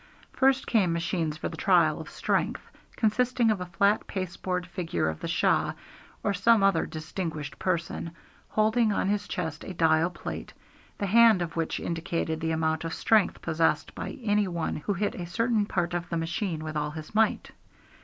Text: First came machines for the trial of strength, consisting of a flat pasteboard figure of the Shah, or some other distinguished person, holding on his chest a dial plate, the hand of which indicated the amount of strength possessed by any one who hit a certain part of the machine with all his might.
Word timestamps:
First 0.33 0.65
came 0.65 0.91
machines 0.93 1.37
for 1.37 1.47
the 1.47 1.55
trial 1.57 2.01
of 2.01 2.09
strength, 2.09 2.63
consisting 2.95 3.51
of 3.51 3.61
a 3.61 3.67
flat 3.67 4.07
pasteboard 4.07 4.65
figure 4.65 5.07
of 5.07 5.19
the 5.19 5.27
Shah, 5.27 5.73
or 6.23 6.33
some 6.33 6.63
other 6.63 6.87
distinguished 6.87 7.59
person, 7.59 8.09
holding 8.49 8.91
on 8.91 9.09
his 9.09 9.27
chest 9.27 9.63
a 9.63 9.75
dial 9.75 10.09
plate, 10.09 10.53
the 10.97 11.05
hand 11.05 11.43
of 11.43 11.55
which 11.55 11.79
indicated 11.79 12.39
the 12.41 12.49
amount 12.49 12.83
of 12.83 12.95
strength 12.95 13.43
possessed 13.43 13.93
by 13.93 14.17
any 14.23 14.47
one 14.47 14.77
who 14.77 14.93
hit 14.93 15.13
a 15.13 15.27
certain 15.27 15.67
part 15.67 15.93
of 15.93 16.09
the 16.09 16.17
machine 16.17 16.63
with 16.63 16.75
all 16.75 16.89
his 16.89 17.13
might. 17.13 17.51